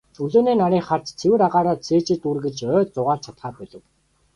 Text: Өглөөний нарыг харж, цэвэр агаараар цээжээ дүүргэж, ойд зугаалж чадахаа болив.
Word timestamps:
Өглөөний 0.23 0.55
нарыг 0.59 0.83
харж, 0.87 1.05
цэвэр 1.19 1.41
агаараар 1.47 1.79
цээжээ 1.85 2.17
дүүргэж, 2.21 2.57
ойд 2.77 2.89
зугаалж 2.95 3.23
чадахаа 3.25 3.51
болив. 3.57 3.83